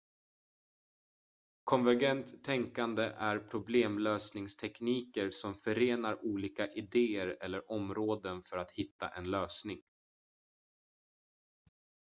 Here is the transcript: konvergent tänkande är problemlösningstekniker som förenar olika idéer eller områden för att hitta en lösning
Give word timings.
konvergent 1.63 2.43
tänkande 2.43 3.03
är 3.03 3.39
problemlösningstekniker 3.39 5.29
som 5.31 5.55
förenar 5.55 6.25
olika 6.25 6.67
idéer 6.67 7.37
eller 7.41 7.71
områden 7.71 8.43
för 8.49 8.57
att 8.57 8.71
hitta 8.71 9.09
en 9.09 9.31
lösning 9.31 9.81